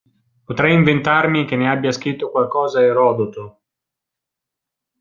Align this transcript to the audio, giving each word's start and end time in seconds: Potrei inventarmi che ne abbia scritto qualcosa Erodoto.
Potrei 0.47 0.73
inventarmi 0.73 1.45
che 1.45 1.55
ne 1.55 1.69
abbia 1.69 1.91
scritto 1.91 2.31
qualcosa 2.31 2.81
Erodoto. 2.83 3.59